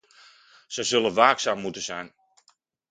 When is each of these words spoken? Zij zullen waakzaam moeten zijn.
Zij 0.67 0.83
zullen 0.83 1.13
waakzaam 1.13 1.59
moeten 1.61 1.81
zijn. 1.81 2.13